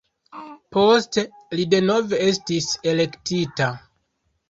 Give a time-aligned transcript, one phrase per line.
[0.77, 1.25] Poste
[1.59, 3.73] li denove estis elektita.